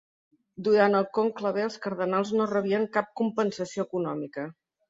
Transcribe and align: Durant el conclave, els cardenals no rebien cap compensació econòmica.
Durant 0.67 0.95
el 0.99 1.05
conclave, 1.17 1.61
els 1.67 1.77
cardenals 1.85 2.33
no 2.39 2.49
rebien 2.55 2.89
cap 2.97 3.15
compensació 3.23 3.89
econòmica. 3.91 4.49